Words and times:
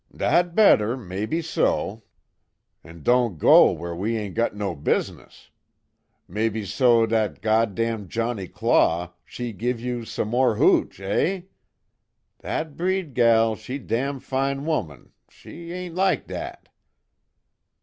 "Dat 0.17 0.55
better, 0.55 0.97
mebbe 0.97 1.43
so, 1.45 2.01
we 2.83 2.91
don' 2.93 3.37
go 3.37 3.71
w'ere 3.71 3.95
we 3.95 4.17
ain' 4.17 4.33
got 4.33 4.55
no 4.55 4.73
business. 4.73 5.51
Mebbe 6.27 6.65
so 6.65 7.05
dat 7.05 7.39
Godam 7.39 8.07
Johnnie 8.07 8.47
Claw, 8.47 9.13
she 9.23 9.53
giv' 9.53 9.79
you 9.79 10.03
som' 10.03 10.29
mor' 10.29 10.55
hooch, 10.55 10.99
eh? 10.99 11.41
Dat 12.41 12.75
breed 12.75 13.13
gal 13.13 13.55
she 13.55 13.77
dam' 13.77 14.19
fine 14.19 14.67
'oman 14.67 15.11
she 15.29 15.71
ain' 15.71 15.93
lak 15.93 16.25
dat." 16.25 16.69